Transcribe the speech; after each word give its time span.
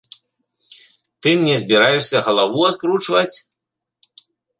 Ты 1.25 1.29
мне 1.41 1.55
збіраешся 1.63 2.17
галаву 2.29 2.61
адкручваць? 2.71 3.35